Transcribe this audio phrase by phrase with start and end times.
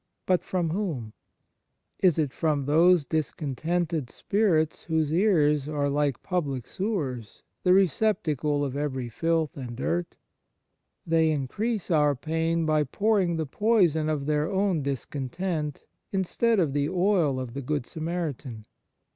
[0.25, 1.13] But from whom?
[1.99, 8.65] Is it from those dis contented spirits whose ears are like public sewers, the receptacle
[8.65, 10.15] of every filth and dirt?
[11.05, 16.89] They increase our pain by pouring the poison of their own discontent instead of the
[16.89, 18.65] oil of the Good Samaritan.